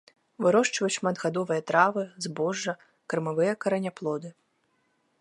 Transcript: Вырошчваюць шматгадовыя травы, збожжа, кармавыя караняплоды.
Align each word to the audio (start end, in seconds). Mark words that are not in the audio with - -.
Вырошчваюць 0.45 0.95
шматгадовыя 0.99 1.61
травы, 1.71 2.03
збожжа, 2.27 2.73
кармавыя 3.15 3.53
караняплоды. 3.67 4.29